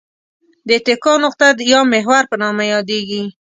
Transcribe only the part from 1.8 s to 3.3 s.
محور په نامه یادیږي.